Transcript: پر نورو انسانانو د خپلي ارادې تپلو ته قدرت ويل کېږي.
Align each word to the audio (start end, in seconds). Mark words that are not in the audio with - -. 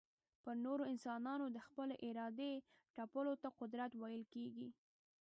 پر 0.43 0.55
نورو 0.65 0.83
انسانانو 0.93 1.45
د 1.51 1.57
خپلي 1.67 1.95
ارادې 2.09 2.51
تپلو 2.97 3.33
ته 3.41 3.49
قدرت 3.59 3.91
ويل 4.01 4.23
کېږي. 4.33 4.69